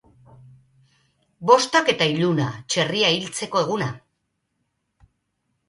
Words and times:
Bostak 1.49 1.91
eta 1.93 2.09
iluna, 2.15 2.49
txerria 2.77 3.13
hiltzeko 3.19 3.65
eguna. 3.69 3.93